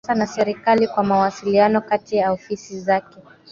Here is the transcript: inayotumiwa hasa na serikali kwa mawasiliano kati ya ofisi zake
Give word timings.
inayotumiwa 0.03 0.25
hasa 0.25 0.33
na 0.33 0.43
serikali 0.43 0.87
kwa 0.87 1.03
mawasiliano 1.03 1.81
kati 1.81 2.15
ya 2.17 2.31
ofisi 2.31 2.79
zake 2.79 3.17